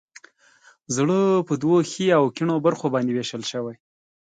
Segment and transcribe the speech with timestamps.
[0.95, 1.17] زړه
[1.47, 3.75] په دوو ښي او کیڼو برخو باندې ویش شوی.